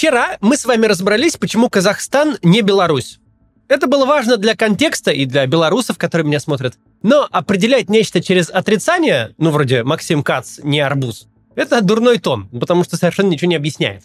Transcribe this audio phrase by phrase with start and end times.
[0.00, 3.20] Вчера мы с вами разобрались, почему Казахстан не Беларусь.
[3.68, 6.78] Это было важно для контекста и для белорусов, которые меня смотрят.
[7.02, 12.82] Но определять нечто через отрицание, ну, вроде Максим Кац не арбуз, это дурной тон, потому
[12.82, 14.04] что совершенно ничего не объясняет.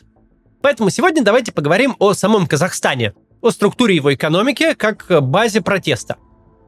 [0.61, 6.17] Поэтому сегодня давайте поговорим о самом Казахстане, о структуре его экономики как базе протеста.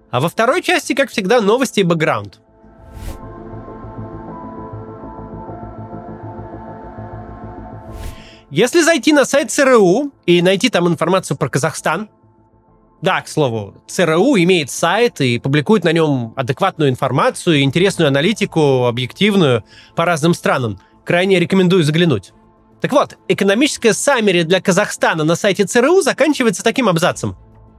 [0.09, 2.39] А во второй части, как всегда, новости и бэкграунд.
[8.49, 12.09] Если зайти на сайт ЦРУ и найти там информацию про Казахстан,
[13.01, 19.65] да, к слову, ЦРУ имеет сайт и публикует на нем адекватную информацию, интересную аналитику, объективную
[19.95, 20.79] по разным странам.
[21.05, 22.31] Крайне рекомендую заглянуть.
[22.81, 27.35] Так вот, экономическое саммери для Казахстана на сайте ЦРУ заканчивается таким абзацем.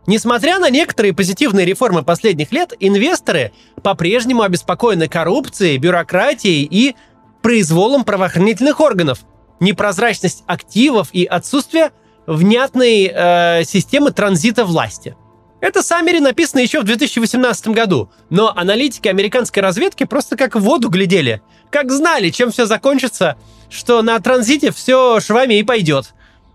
[0.07, 6.95] Несмотря на некоторые позитивные реформы последних лет, инвесторы по-прежнему обеспокоены коррупцией, бюрократией и
[7.43, 9.21] произволом правоохранительных органов,
[9.61, 11.93] непрозрачность активов и отсутствие
[12.27, 15.17] внятной э, системы транзита власти.
[15.61, 20.89] Это Саммери написано еще в 2018 году, но аналитики американской разведки просто как в воду
[20.89, 23.37] глядели, как знали, чем все закончится,
[23.69, 26.15] что на транзите все швами и пойдет.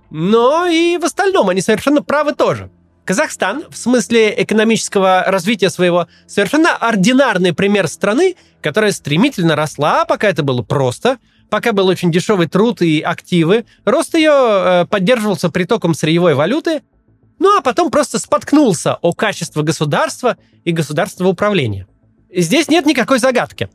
[0.10, 2.72] Но и в остальном они совершенно правы тоже.
[3.04, 10.44] Казахстан, в смысле экономического развития своего, совершенно ординарный пример страны, которая стремительно росла, пока это
[10.44, 11.18] было просто,
[11.50, 16.82] пока был очень дешевый труд и активы, рост ее э, поддерживался притоком сырьевой валюты,
[17.40, 21.88] ну а потом просто споткнулся о качестве государства и государственного управления.
[22.34, 23.70] Здесь нет никакой загадки.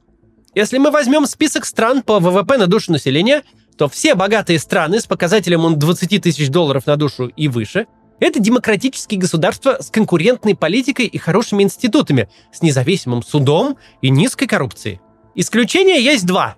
[0.54, 3.42] Если мы возьмем список стран по ВВП на душу населения,
[3.76, 7.86] то все богатые страны с показателем 20 тысяч долларов на душу и выше–
[8.20, 15.00] это демократические государства с конкурентной политикой и хорошими институтами, с независимым судом и низкой коррупцией.
[15.36, 16.56] Исключения есть два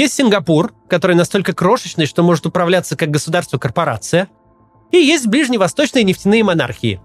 [0.00, 4.28] есть Сингапур, который настолько крошечный, что может управляться как государство-корпорация.
[4.90, 7.00] И есть ближневосточные нефтяные монархии.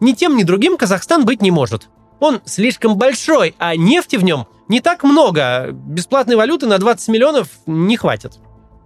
[0.00, 1.88] Ни тем, ни другим Казахстан быть не может.
[2.20, 5.68] Он слишком большой, а нефти в нем не так много.
[5.72, 8.34] Бесплатной валюты на 20 миллионов не хватит.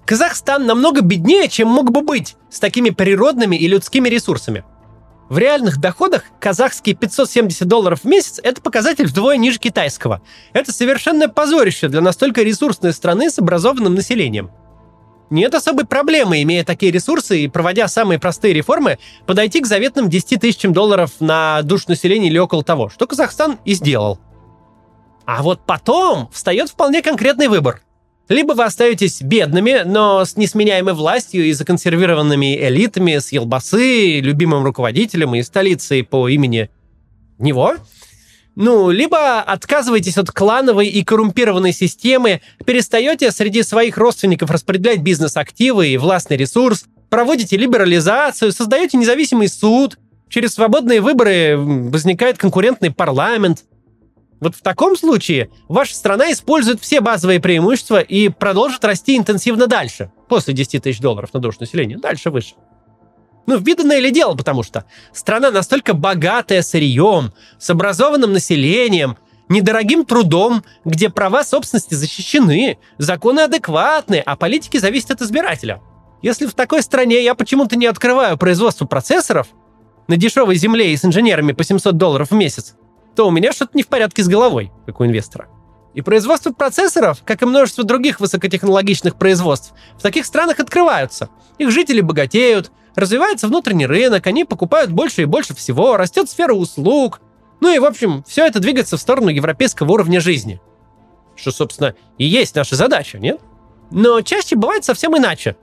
[0.05, 4.65] Казахстан намного беднее, чем мог бы быть, с такими природными и людскими ресурсами–
[5.29, 10.23] в реальных доходах казахские 570 долларов в месяц– это показатель вдвое ниже китайского.
[10.53, 14.51] Это совершенное позорище для настолько ресурсной страны с образованным населением.
[15.29, 20.41] Нет особой проблемы, имея такие ресурсы и проводя самые простые реформы, подойти к заветным 10
[20.41, 24.21] тысячам долларов на душ населения или около того, что Казахстан и сделал.
[25.25, 27.83] А вот потом встает вполне конкретный выбор.
[28.29, 35.37] Либо вы остаетесь бедными, но с несменяемой властью и законсервированными элитами, с елбасы, любимым руководителем
[35.37, 36.69] и столицей по имени
[37.39, 37.75] него.
[38.57, 45.97] Ну, либо отказываетесь от клановой и коррумпированной системы, перестаете среди своих родственников распределять бизнес-активы и
[45.97, 49.99] властный ресурс, проводите либерализацию, создаете независимый суд,
[50.29, 53.65] через свободные выборы возникает конкурентный парламент–
[54.41, 60.11] вот в таком случае ваша страна использует все базовые преимущества и продолжит расти интенсивно дальше,
[60.29, 62.55] после 10 тысяч долларов на душу населения, дальше выше.
[63.47, 69.17] Ну, виданное ли дело, потому что страна настолько богатая сырьем, с образованным населением,
[69.49, 75.81] недорогим трудом, где права собственности защищены, законы адекватны, а политики зависят от избирателя.
[76.23, 79.47] Если в такой стране я почему-то не открываю производство процессоров
[80.09, 82.75] на дешевой земле и с инженерами по 700 долларов в месяц,
[83.17, 85.49] то у меня что-то не в порядке с головой, как у инвестора.
[85.95, 91.31] И производство процессоров, как и множество других высокотехнологичных производств, в таких странах открываются.
[91.57, 97.23] Их жители богатеют, развивается внутренний рынок, они покупают больше и больше всего, растет сфера услуг.
[97.61, 100.61] Ну и, в общем, все это двигается в сторону европейского уровня жизни.
[101.35, 103.41] Что, собственно, и есть наша задача, нет?
[103.91, 105.57] Но чаще бывает совсем иначе.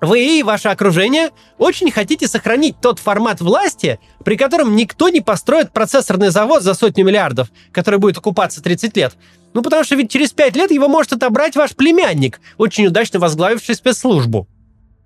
[0.00, 5.72] Вы и ваше окружение очень хотите сохранить тот формат власти, при котором никто не построит
[5.72, 9.14] процессорный завод за сотню миллиардов, который будет окупаться 30 лет.
[9.52, 13.74] Ну, потому что ведь через 5 лет его может отобрать ваш племянник, очень удачно возглавивший
[13.74, 14.48] спецслужбу.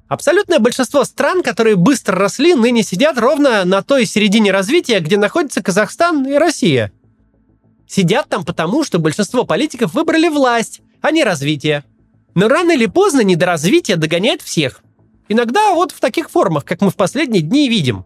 [0.07, 5.63] Абсолютное большинство стран, которые быстро росли, ныне сидят ровно на той середине развития, где находятся
[5.63, 6.93] Казахстан и Россия.
[7.89, 11.85] Сидят там потому, что большинство политиков выбрали власть, а не развитие.
[12.35, 14.84] Но рано или поздно недоразвитие догоняет всех.
[15.29, 18.05] Иногда вот в таких формах, как мы в последние дни видим.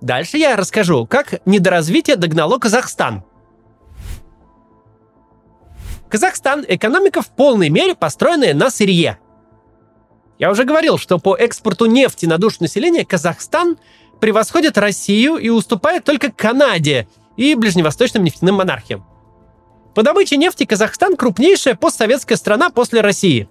[0.00, 3.24] Дальше я расскажу, как недоразвитие догнало Казахстан.
[6.08, 9.18] Казахстан– экономика в полной мере построенная на сырье.
[10.38, 13.78] Я уже говорил, что по экспорту нефти на душу населения Казахстан
[14.20, 19.04] превосходит Россию и уступает только Канаде и ближневосточным нефтяным монархиям.
[19.94, 23.48] По добыче нефти Казахстан крупнейшая постсоветская страна после России.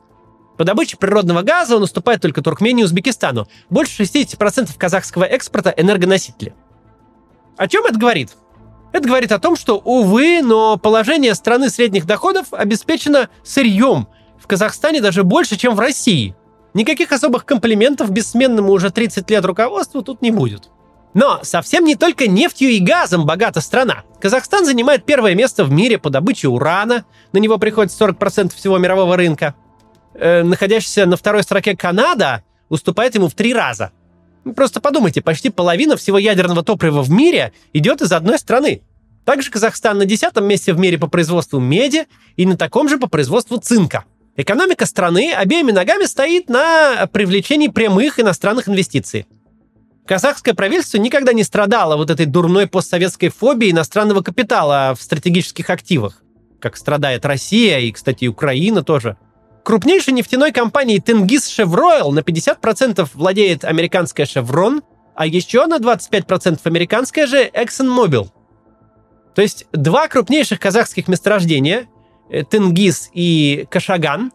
[0.58, 3.48] По добыче природного газа он уступает только Туркмении и Узбекистану.
[3.70, 6.54] Больше 60% казахского экспорта– энергоносители.
[7.58, 8.32] О чем это говорит?
[8.94, 14.08] Это говорит о том, что, увы, но положение страны средних доходов обеспечено сырьем
[14.40, 16.36] в Казахстане даже больше, чем в России.
[16.74, 20.70] Никаких особых комплиментов бессменному уже 30 лет руководству тут не будет.
[21.14, 24.04] Но совсем не только нефтью и газом богата страна.
[24.22, 27.06] Казахстан занимает первое место в мире по добыче урана.
[27.32, 29.56] На него приходится 40% всего мирового рынка.
[30.18, 33.92] Э, находящаяся на второй строке Канада уступает ему в три раза.
[34.56, 38.82] Просто подумайте, почти половина всего ядерного топлива в мире идет из одной страны.
[39.26, 42.08] Также Казахстан на десятом месте в мире по производству меди
[42.38, 44.06] и на таком же по производству цинка.
[44.38, 49.26] Экономика страны обеими ногами стоит на привлечении прямых иностранных инвестиций.
[50.06, 56.22] Казахское правительство никогда не страдало вот этой дурной постсоветской фобией иностранного капитала в стратегических активах,
[56.62, 59.18] как страдает Россия и, кстати, Украина тоже.
[59.66, 64.82] Крупнейшей нефтяной компанией Тенгиз Шевройл на 50% владеет американская Chevron,
[65.16, 68.30] а еще на 25% американская же ExxonMobil.
[69.36, 71.88] То есть два крупнейших казахских месторождения,
[72.30, 74.32] э, Тенгиз и Кашаган,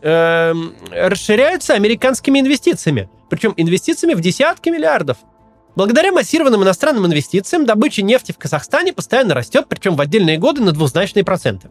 [0.00, 0.54] э,
[0.92, 5.18] расширяются американскими инвестициями– причем инвестициями в десятки миллиардов.
[5.76, 10.72] Благодаря массированным иностранным инвестициям добыча нефти в Казахстане постоянно растет, причем в отдельные годы на
[10.72, 11.68] двузначные проценты.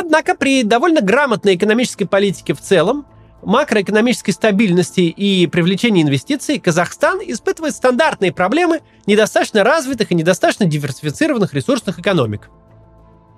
[0.00, 3.04] Однако при довольно грамотной экономической политике в целом,
[3.42, 11.98] макроэкономической стабильности и привлечении инвестиций Казахстан испытывает стандартные проблемы недостаточно развитых и недостаточно диверсифицированных ресурсных
[11.98, 12.48] экономик.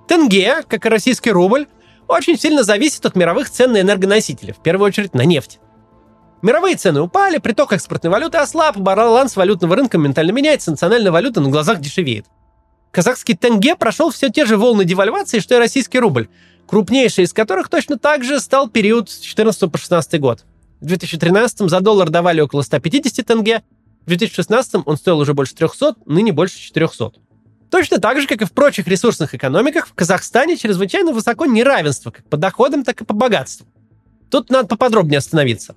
[0.07, 1.65] Тенге, как и российский рубль,
[2.07, 5.59] очень сильно зависит от мировых цен на энергоносители, в первую очередь на нефть.
[6.43, 11.49] Мировые цены упали, приток экспортной валюты ослаб, баланс валютного рынка ментально меняется, национальная валюта на
[11.49, 12.27] глазах дешевеет.
[12.91, 16.27] Казахский тенге прошел все те же волны девальвации, что и российский рубль,
[16.67, 20.43] крупнейший из которых точно так же стал период с 14 по 16 год.
[20.81, 23.63] В 2013 за доллар давали около 150 тенге,
[24.05, 27.11] в 2016 он стоил уже больше 300, ныне больше 400.
[27.69, 32.25] Точно так же, как и в прочих ресурсных экономиках, в Казахстане чрезвычайно высоко неравенство как
[32.25, 33.65] по доходам, так и по богатству.
[34.29, 35.75] Тут надо поподробнее остановиться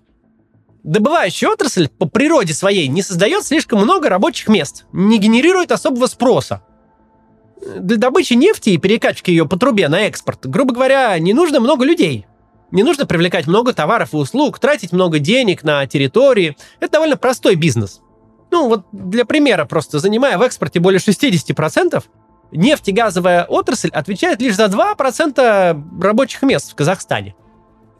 [0.84, 6.62] добывающая отрасль по природе своей не создает слишком много рабочих мест, не генерирует особого спроса.
[7.60, 11.84] Для добычи нефти и перекачки ее по трубе на экспорт, грубо говоря, не нужно много
[11.84, 12.26] людей.
[12.70, 16.56] Не нужно привлекать много товаров и услуг, тратить много денег на территории.
[16.80, 18.00] Это довольно простой бизнес.
[18.50, 22.02] Ну, вот для примера просто, занимая в экспорте более 60%,
[22.52, 27.34] нефть и газовая отрасль отвечает лишь за 2% рабочих мест в Казахстане.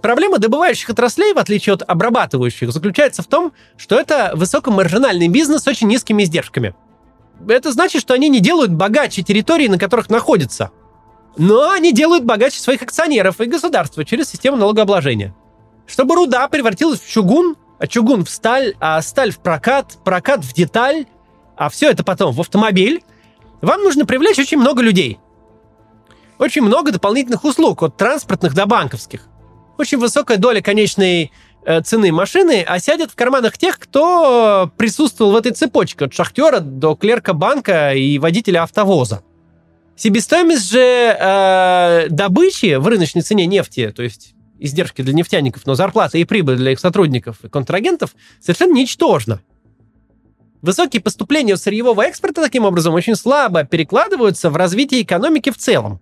[0.03, 5.67] Проблема добывающих отраслей, в отличие от обрабатывающих, заключается в том, что это высокомаржинальный бизнес с
[5.67, 6.75] очень низкими издержками.
[7.49, 10.71] Это значит, что они не делают богаче территории, на которых находятся.
[11.37, 15.35] Но они делают богаче своих акционеров и государства через систему налогообложения.
[15.87, 20.53] Чтобы руда превратилась в чугун, а чугун в сталь, а сталь в прокат, прокат в
[20.53, 21.07] деталь,
[21.57, 23.03] а все это потом в автомобиль,
[23.61, 25.19] вам нужно привлечь очень много людей.
[26.39, 29.29] Очень много дополнительных услуг, от транспортных до банковских
[29.79, 31.33] очень высокая доля конечной
[31.85, 37.33] цены машины осядет в карманах тех, кто присутствовал в этой цепочке, от шахтера до клерка
[37.33, 39.23] банка и водителя автовоза.
[39.97, 46.19] Себестоимость же э, добычи в рыночной цене нефти, то есть издержки для нефтяников, но зарплата
[46.19, 49.41] и прибыль для их сотрудников и контрагентов совершенно ничтожна.
[50.63, 56.01] Высокие поступления сырьевого экспорта таким образом очень слабо перекладываются в развитие экономики в целом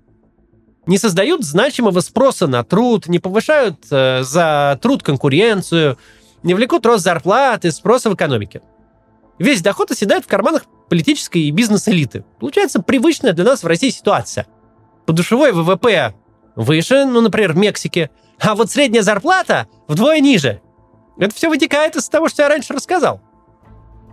[0.86, 5.98] не создают значимого спроса на труд, не повышают э, за труд конкуренцию,
[6.42, 8.62] не влекут рост зарплат и спроса в экономике.
[9.38, 12.24] Весь доход оседает в карманах политической и бизнес-элиты.
[12.38, 14.46] Получается привычная для нас в России ситуация.
[15.06, 16.14] Подушевой ВВП
[16.54, 20.60] выше, ну, например, в Мексике, а вот средняя зарплата вдвое ниже.
[21.18, 23.20] Это все вытекает из того, что я раньше рассказал.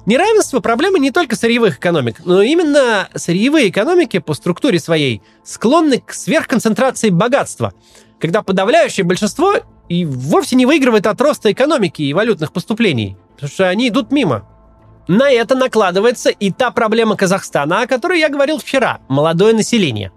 [0.10, 6.14] Неравенство– проблема не только сырьевых экономик, но именно сырьевые экономики по структуре своей склонны к
[6.14, 7.76] сверхконцентрации богатства,
[8.20, 13.70] когда подавляющее большинство и вовсе не выигрывает от роста экономики и валютных поступлений, потому что
[13.70, 14.50] они идут мимо.
[15.08, 20.12] На это накладывается и та проблема Казахстана, о которой я говорил вчера– молодое население.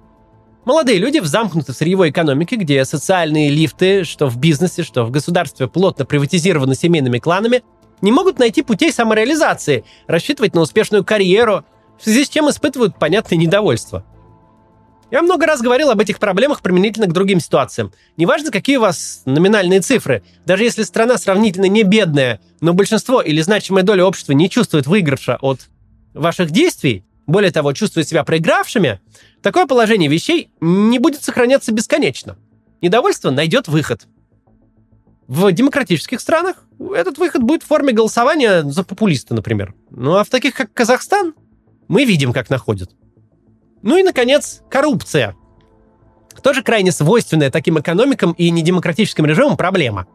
[0.65, 5.69] Молодые люди в замкнутой сырьевой экономике, где социальные лифты, что в бизнесе, что в государстве,
[5.69, 7.63] плотно приватизированы семейными кланами–
[8.03, 11.65] не могут найти путей самореализации, рассчитывать на успешную карьеру,
[11.99, 14.05] в связи с чем испытывают понятное недовольство.
[15.11, 17.93] Я много раз говорил об этих проблемах применительно к другим ситуациям.
[18.17, 23.41] Неважно, какие у вас номинальные цифры, даже если страна сравнительно не бедная, но большинство или
[23.43, 25.69] значимая доля общества не чувствует выигрыша от
[26.15, 29.01] ваших действий, более того, чувствует себя проигравшими,
[29.43, 32.37] такое положение вещей не будет сохраняться бесконечно.
[32.81, 34.07] Недовольство найдет выход.
[35.29, 36.65] В демократических странах
[36.95, 39.75] этот выход будет в форме голосования за популиста, например.
[39.91, 41.35] Ну а в таких, как Казахстан,
[41.89, 42.91] мы видим, как находят.
[43.83, 45.37] Ну и, наконец, коррупция.
[46.43, 50.07] Тоже крайне свойственная таким экономикам и недемократическим режимам проблема.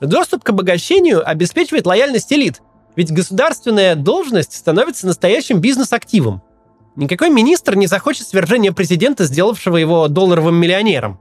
[0.00, 2.62] Доступ к обогащению обеспечивает лояльность элит,
[2.96, 6.42] ведь государственная должность становится настоящим бизнес-активом.
[6.96, 11.20] Никакой министр не захочет свержения президента, сделавшего его долларовым миллионером.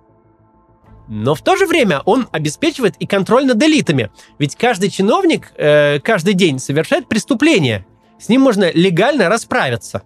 [1.09, 4.11] Но в то же время он обеспечивает и контроль над элитами.
[4.37, 7.87] Ведь каждый чиновник э, каждый день совершает преступление.
[8.19, 10.03] С ним можно легально расправиться.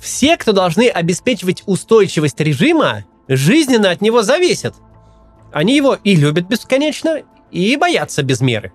[0.00, 4.74] Все, кто должны обеспечивать устойчивость режима, жизненно от него зависят.
[5.52, 7.20] Они его и любят бесконечно,
[7.50, 8.72] и боятся без меры.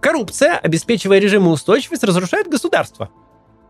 [0.00, 3.10] Коррупция, обеспечивая режим и устойчивость, разрушает государство.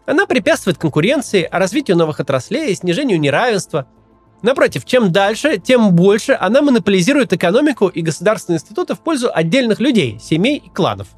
[0.06, 3.88] Она препятствует конкуренции, развитию новых отраслей и снижению неравенства–
[4.42, 10.18] Напротив, чем дальше, тем больше она монополизирует экономику и государственные институты в пользу отдельных людей,
[10.20, 11.08] семей и кланов.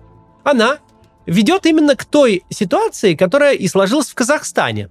[0.44, 0.78] Она
[1.24, 4.90] ведет именно к той ситуации, которая и сложилась в Казахстане.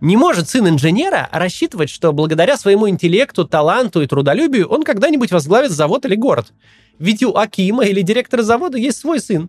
[0.00, 5.70] Не может сын инженера рассчитывать, что благодаря своему интеллекту, таланту и трудолюбию он когда-нибудь возглавит
[5.70, 6.52] завод или город.
[6.98, 9.48] Ведь у Акима или директора завода есть свой сын.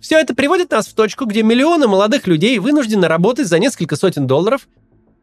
[0.00, 4.28] Все это приводит нас в точку, где миллионы молодых людей вынуждены работать за несколько сотен
[4.28, 4.68] долларов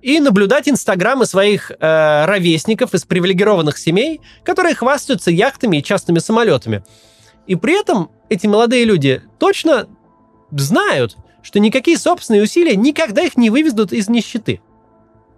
[0.07, 6.81] и наблюдать инстаграмы своих э, ровесников из привилегированных семей, которые хвастаются яхтами и частными самолетами.
[7.45, 9.89] И при этом эти молодые люди точно
[10.51, 14.61] знают, что никакие собственные усилия никогда их не выведут из нищеты.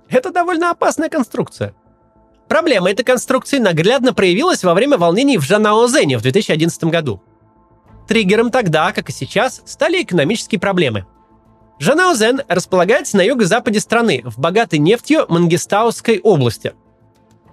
[0.08, 1.74] Это довольно опасная конструкция.
[2.48, 7.24] Проблема этой конструкции наглядно проявилась во время волнений в Жанаозене в 2011 году.
[8.08, 11.08] Триггером тогда, как и сейчас, стали экономические проблемы–
[11.80, 16.74] Жанаузен располагается на юго-западе страны, в богатой нефтью Мангистауской области.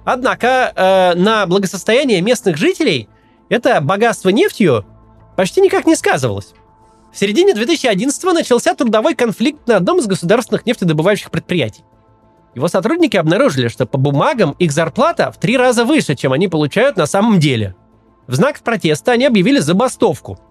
[0.05, 3.09] Однако э, на благосостояние местных жителей
[3.49, 4.85] это богатство нефтью
[5.37, 6.55] почти никак не сказывалось.
[7.13, 11.85] В середине 2011-го начался трудовой конфликт на одном из государственных нефтедобывающих предприятий.
[12.57, 16.97] Его сотрудники обнаружили, что по бумагам их зарплата в три раза выше, чем они получают
[16.97, 17.77] на самом деле.
[18.27, 20.41] В знак протеста они объявили забастовку–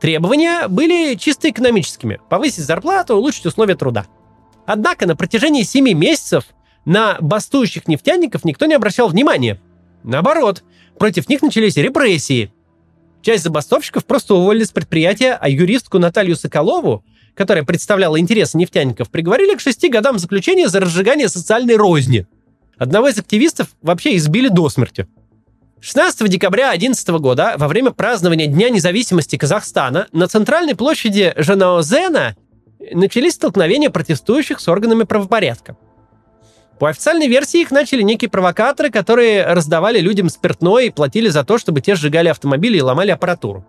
[0.00, 4.06] Требования были чисто экономическими– повысить зарплату, улучшить условия труда.
[4.66, 6.44] Однако на протяжении 7 месяцев
[6.84, 9.60] на бастующих нефтяников никто не обращал внимания.
[10.02, 10.64] Наоборот,
[10.98, 12.52] против них начались репрессии.
[13.22, 19.56] Часть забастовщиков просто уволили с предприятия, а юристку Наталью Соколову, которая представляла интересы нефтяников, приговорили
[19.56, 22.26] к шести годам заключения за разжигание социальной розни.
[22.76, 25.08] Одного из активистов вообще избили до смерти–
[25.80, 32.34] 16 декабря 2011 года, во время празднования Дня независимости Казахстана, на центральной площади Жанаозена
[32.92, 35.76] начались столкновения протестующих с органами правопорядка.
[36.78, 41.58] По официальной версии их начали некие провокаторы, которые раздавали людям спиртное и платили за то,
[41.58, 43.66] чтобы те сжигали автомобили и ломали аппаратуру.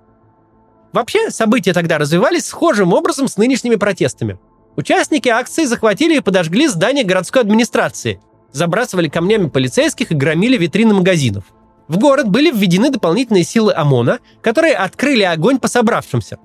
[0.93, 4.39] Вообще, события тогда развивались схожим образом с нынешними протестами.
[4.77, 8.21] Участники акции захватили и подожгли здание городской администрации,
[8.53, 11.43] забрасывали камнями полицейских и громили витрины магазинов–
[11.87, 16.37] в город были введены дополнительные силы ОМОНа, которые открыли огонь по собравшимся.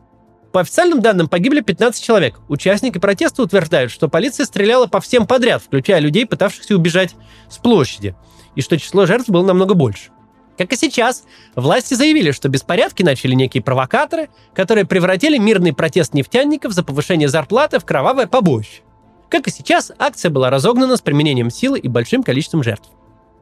[0.52, 2.38] По официальным данным погибли 15 человек.
[2.48, 7.16] Участники протеста утверждают, что полиция стреляла по всем подряд, включая людей, пытавшихся убежать
[7.48, 8.14] с площади,
[8.54, 10.10] и что число жертв было намного больше.
[10.58, 11.24] Как и сейчас,
[11.56, 17.78] власти заявили, что беспорядки начали некие провокаторы, которые превратили мирный протест нефтяников за повышение зарплаты
[17.78, 18.82] в кровавое побоище.
[19.30, 22.90] Как и сейчас, акция была разогнана с применением силы и большим количеством жертв.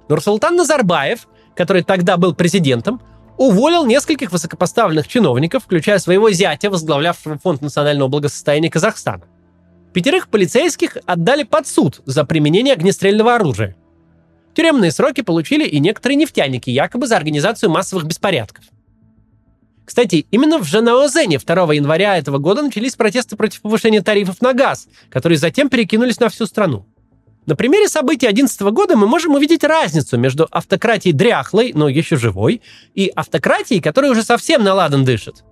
[0.09, 3.00] Нурсултан Назарбаев– который тогда был президентом,
[3.37, 9.25] уволил нескольких высокопоставленных чиновников, включая своего зятя, возглавлявшего Фонд национального благосостояния Казахстана.
[9.92, 13.76] Пятерых полицейских отдали под суд за применение огнестрельного оружия.
[14.54, 18.64] Тюремные сроки получили и некоторые нефтяники, якобы за организацию массовых беспорядков.
[19.85, 24.87] Кстати, именно в Жанаозене 2 января этого года начались протесты против повышения тарифов на газ,
[25.09, 26.87] которые затем перекинулись на всю страну.
[27.50, 32.62] На примере событий 2011 года мы можем увидеть разницу между автократией дряхлой, но еще живой,
[32.95, 35.42] и автократией, которая уже совсем наладан дышит.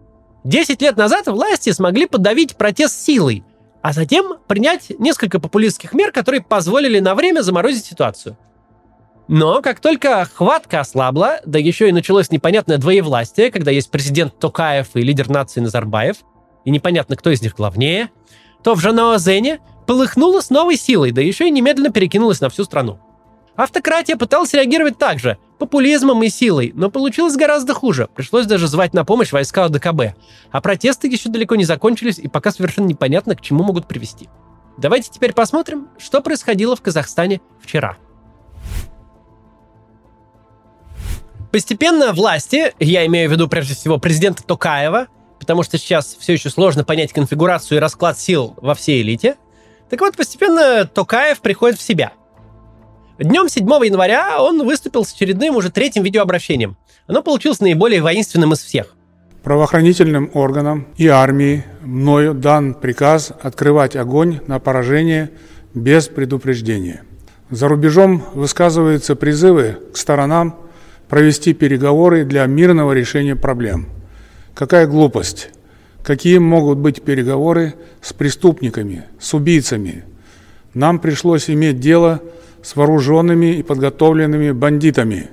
[0.44, 3.42] Десять лет назад власти смогли подавить протест силой,
[3.82, 8.38] а затем принять несколько популистских мер, которые позволили на время заморозить ситуацию.
[9.26, 14.90] Но как только хватка ослабла, да еще и началось непонятное двоевластие, когда есть президент Токаев
[14.94, 16.18] и лидер нации Назарбаев,
[16.64, 18.10] и непонятно, кто из них главнее,
[18.62, 22.98] то в Жанаозене полыхнула с новой силой, да еще и немедленно перекинулась на всю страну.
[23.56, 28.06] Автократия пыталась реагировать так же, популизмом и силой, но получилось гораздо хуже.
[28.14, 30.14] Пришлось даже звать на помощь войска ОДКБ.
[30.50, 34.28] А протесты еще далеко не закончились и пока совершенно непонятно, к чему могут привести.
[34.76, 37.96] Давайте теперь посмотрим, что происходило в Казахстане вчера.
[41.50, 45.06] Постепенно власти, я имею в виду прежде всего президента Токаева,
[45.40, 49.38] потому что сейчас все еще сложно понять конфигурацию и расклад сил во всей элите.
[49.90, 52.12] Так вот, постепенно Токаев приходит в себя.
[53.18, 56.76] Днем 7 января он выступил с очередным уже третьим видеообращением.
[57.06, 58.94] Оно получилось наиболее воинственным из всех.
[59.42, 65.30] Правоохранительным органам и армии мною дан приказ открывать огонь на поражение
[65.74, 67.02] без предупреждения.
[67.50, 70.56] За рубежом высказываются призывы к сторонам
[71.08, 73.88] провести переговоры для мирного решения проблем.
[74.54, 75.50] Какая глупость!
[76.08, 80.06] Какие могут быть переговоры с преступниками, с убийцами?
[80.72, 82.22] Нам пришлось иметь дело
[82.62, 85.28] с вооруженными и подготовленными бандитами,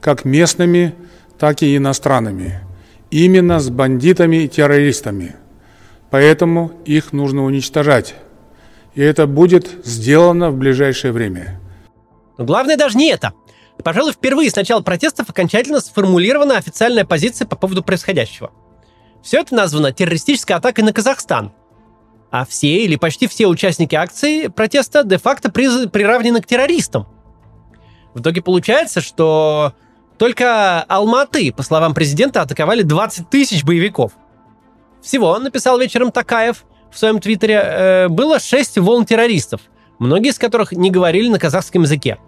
[0.00, 0.94] как местными,
[1.36, 2.60] так и иностранными.
[3.10, 5.34] Именно с бандитами и террористами.
[6.10, 8.14] Поэтому их нужно уничтожать.
[8.94, 11.60] И это будет сделано в ближайшее время.
[12.38, 13.32] Но главное даже не это.
[13.82, 18.52] Пожалуй, впервые с начала протестов окончательно сформулирована официальная позиция по поводу происходящего.
[19.22, 21.52] Все это названо террористической атакой на Казахстан,
[22.30, 27.06] а все или почти все участники акции протеста де-факто приравнены к террористам.
[28.14, 29.74] В итоге получается, что
[30.18, 34.12] только Алматы, по словам президента, атаковали 20 тысяч боевиков.
[35.02, 39.62] Всего, написал вечером Такаев в своем твиттере, э, было 6 волн террористов,
[39.98, 42.18] многие из которых не говорили на казахском языке.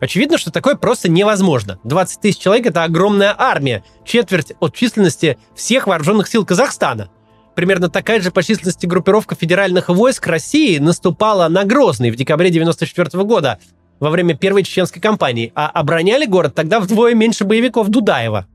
[0.00, 1.78] Очевидно, что такое просто невозможно.
[1.84, 7.10] 20 тысяч человек— это огромная армия, четверть от численности всех вооруженных сил Казахстана–
[7.54, 13.22] Примерно такая же по численности группировка федеральных войск России наступала на Грозный в декабре 94
[13.24, 13.58] года
[13.98, 18.46] во время первой чеченской кампании, а обороняли город тогда вдвое меньше боевиков Дудаева.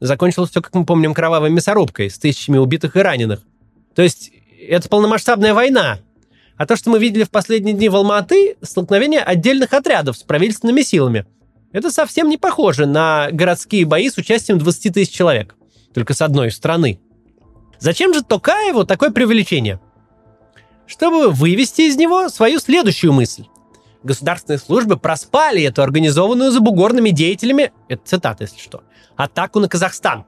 [0.00, 3.40] Закончилось все, как мы помним, кровавой мясорубкой с тысячами убитых и раненых.
[3.94, 4.30] То есть
[4.68, 6.00] это полномасштабная война.
[6.56, 10.82] А то, что мы видели в последние дни в Алматы, столкновение отдельных отрядов с правительственными
[10.82, 11.26] силами.
[11.72, 15.56] Это совсем не похоже на городские бои с участием 20 тысяч человек.
[15.92, 17.00] Только с одной страны.
[17.80, 19.80] Зачем же Токаеву такое преувеличение?
[20.86, 23.46] Чтобы вывести из него свою следующую мысль.
[24.04, 28.82] Государственные службы проспали эту организованную забугорными деятелями, это цитата, если что,
[29.16, 30.26] атаку на Казахстан.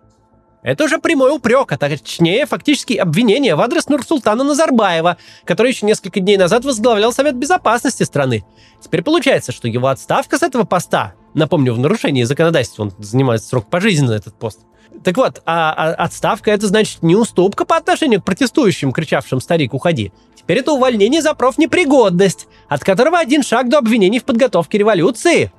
[0.62, 6.20] Это уже прямой упрек, а точнее фактически обвинение в адрес Нурсултана Назарбаева, который еще несколько
[6.20, 8.44] дней назад возглавлял Совет Безопасности страны.
[8.80, 13.70] Теперь получается, что его отставка с этого поста, напомню, в нарушении законодательства, он занимает срок
[13.70, 14.60] пожизненно этот пост–
[15.04, 19.74] так вот, а, а отставка это значит не уступка по отношению к протестующим, кричавшим «Старик,
[19.74, 20.12] уходи».
[20.34, 25.52] Теперь это увольнение за профнепригодность, от которого один шаг до обвинений в подготовке революции.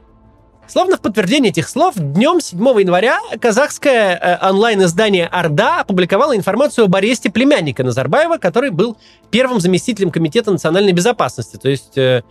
[0.68, 6.96] Словно в подтверждение этих слов, днем 7 января казахское э, онлайн-издание «Орда» опубликовало информацию об
[6.96, 8.98] аресте племянника Назарбаева, который был
[9.32, 12.24] первым заместителем Комитета национальной безопасности, то есть э,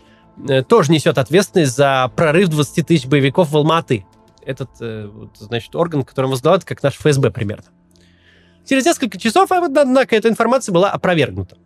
[0.49, 4.05] э, тоже несет ответственность за прорыв 20 тысяч боевиков в Алматы
[4.45, 7.65] этот, э, значит, орган, которым возглавляет, как наш ФСБ примерно.
[8.69, 11.57] Через несколько часов, однако, эта информация была опровергнута.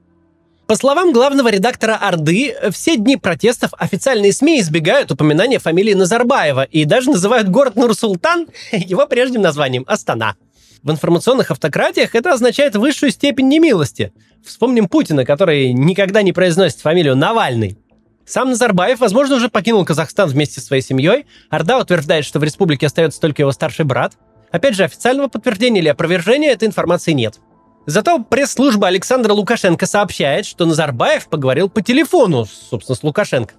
[0.70, 6.84] По словам главного редактора Орды, все дни протестов официальные СМИ избегают упоминания фамилии Назарбаева и
[6.84, 10.36] даже называют город Нур-Султан его прежним названием Астана.
[10.84, 14.12] В информационных автократиях это означает высшую степень немилости.
[14.46, 17.76] Вспомним Путина, который никогда не произносит фамилию Навальный.
[18.24, 21.26] Сам Назарбаев, возможно, уже покинул Казахстан вместе со своей семьей.
[21.48, 24.12] Орда утверждает, что в республике остается только его старший брат.
[24.52, 27.40] Опять же, официального подтверждения или опровержения этой информации нет.
[27.86, 33.54] Зато пресс-служба Александра Лукашенко сообщает, что Назарбаев поговорил по телефону, собственно, с Лукашенко.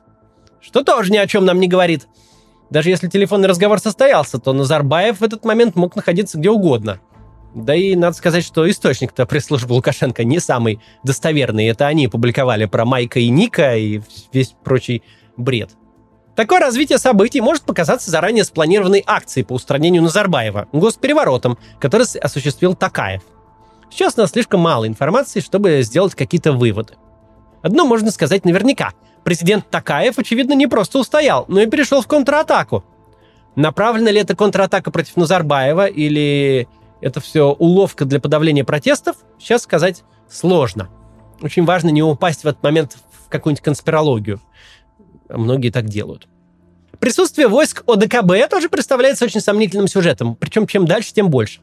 [0.62, 2.08] Что тоже ни о чем нам не говорит.
[2.70, 7.00] Даже если телефонный разговор состоялся, то Назарбаев в этот момент мог находиться где угодно–
[7.54, 11.68] да и надо сказать, что источник-то пресс-службы Лукашенко не самый достоверный.
[11.68, 15.04] Это они публиковали про Майка и Ника и весь прочий
[15.36, 15.72] бред.
[16.36, 23.22] Такое развитие событий может показаться заранее спланированной акцией по устранению Назарбаева, госпереворотом, который осуществил Такаев.
[23.92, 26.96] Сейчас у нас слишком мало информации, чтобы сделать какие-то выводы.
[27.62, 28.94] Одно можно сказать наверняка.
[29.24, 32.84] Президент Такаев, очевидно, не просто устоял, но и перешел в контратаку.
[33.56, 36.68] Направлена ли это контратака против Назарбаева или
[37.02, 40.90] это все уловка для подавления протестов, сейчас сказать сложно.
[41.42, 44.40] Очень важно не упасть в этот момент в какую-нибудь конспирологию.
[45.30, 46.28] Многие так делают.
[47.00, 51.60] Присутствие войск ОДКБ тоже представляется очень сомнительным сюжетом, причем чем дальше, тем больше.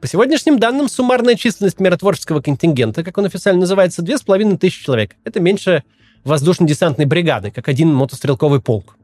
[0.00, 5.16] По сегодняшним данным, суммарная численность миротворческого контингента, как он официально называется, 2500 человек.
[5.24, 5.82] Это меньше
[6.22, 8.96] воздушно-десантной бригады, как один мотострелковый полк.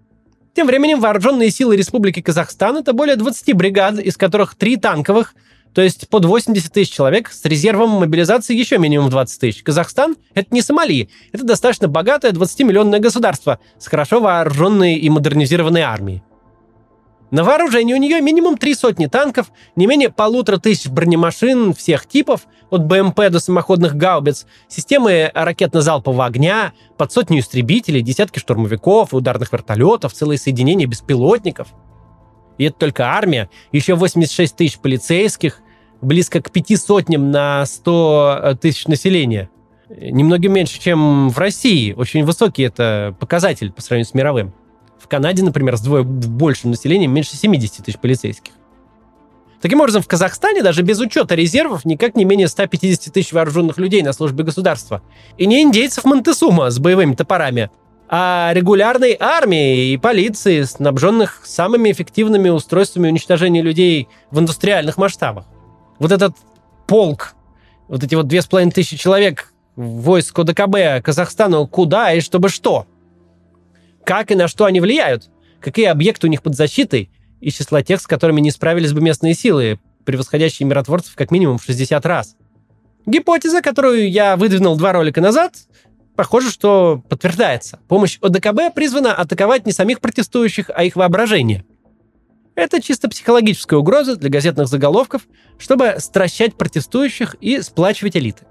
[0.55, 5.35] Тем временем вооруженные силы Республики Казахстан— это более 20 бригад, из которых 3 танковых,
[5.75, 9.65] то есть под 80 тысяч человек с резервом мобилизации еще минимум 20 тысяч.
[9.65, 16.23] Казахстан— это не Сомали, это достаточно богатое 20-миллионное государство с хорошо вооруженной и модернизированной армией.
[17.35, 22.47] На вооружении у нее минимум три сотни танков, не менее полутора тысяч бронемашин всех типов,
[22.71, 29.53] от БМП до самоходных гаубиц, системы ракетно-залпового огня, под сотню истребителей, десятки штурмовиков и ударных
[29.53, 31.67] вертолетов, целые соединения беспилотников.
[32.57, 35.59] И это только армия, еще 86 тысяч полицейских,
[36.03, 39.51] близко к пяти сотням на 100 э, тысяч населения.
[39.89, 41.95] Немного меньше, чем в России.
[41.95, 44.55] Очень высокий это показатель по сравнению с мировым.
[45.05, 48.55] В Канаде, например, с двое большим населением меньше 70 тысяч полицейских.
[49.61, 54.01] Таким образом, в Казахстане даже без учета резервов никак не менее 150 тысяч вооруженных людей
[54.03, 55.03] на службе государства.
[55.37, 57.71] И не индейцев Монтесума с боевыми топорами,
[58.09, 65.45] а регулярной армии и полиции, снабженных самыми эффективными устройствами уничтожения людей в индустриальных масштабах.
[65.99, 66.35] Вот этот
[66.87, 67.35] полк,
[67.89, 72.87] вот эти вот две с половиной тысячи человек войск ОДКБ Казахстану куда и чтобы что?
[74.05, 75.31] Как и на что они влияют?
[75.61, 77.11] Какие объекты у них под защитой?
[77.41, 81.65] Из числа тех, с которыми не справились бы местные силы, превосходящие миротворцев как минимум в
[81.65, 82.37] 60 раз.
[83.07, 85.55] Гипотеза, которую я выдвинул два ролика назад,
[86.17, 87.79] похоже, что подтверждается.
[87.89, 91.65] Помощь ОДКБ призвана атаковать не самих протестующих, а их воображение.
[92.55, 95.23] Это чисто психологическая угроза для газетных заголовков,
[95.59, 98.47] чтобы стращать протестующих и сплачивать элиты.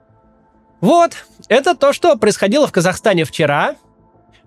[0.82, 3.78] Вот, это то, что происходило в Казахстане вчера.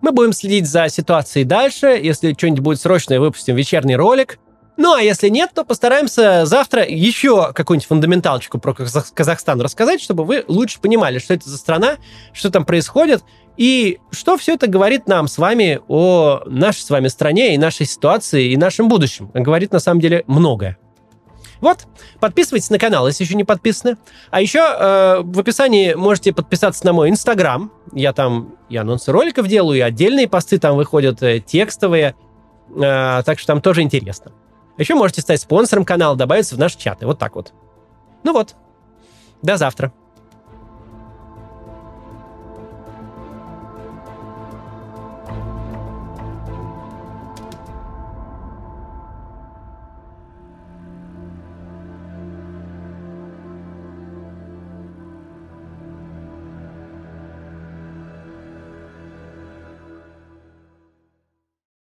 [0.01, 1.99] Мы будем следить за ситуацией дальше.
[2.03, 4.39] Если что-нибудь будет срочное, выпустим вечерний ролик.
[4.77, 10.45] Ну, а если нет, то постараемся завтра еще какую-нибудь фундаменталочку про Казахстан рассказать, чтобы вы
[10.49, 11.97] лучше понимали, что это за страна,
[12.35, 13.25] что там происходит,
[13.57, 17.87] и что все это говорит нам с вами о нашей с вами стране и нашей
[17.87, 19.31] ситуации и нашем будущем.
[19.33, 20.77] Говорит на самом деле многое.
[21.61, 21.87] Вот,
[22.21, 23.97] подписывайтесь на канал, если еще не подписаны.
[24.31, 27.73] А еще э, в описании можете подписаться на мой инстаграм.
[27.93, 32.15] Я там и анонсы роликов делаю, и отдельные посты там выходят э, текстовые.
[32.75, 34.33] Э, так что там тоже интересно.
[34.79, 37.07] Еще можете стать спонсором канала, добавиться в наши чаты.
[37.07, 37.53] Вот так вот.
[38.23, 38.55] Ну вот.
[39.43, 39.93] До завтра.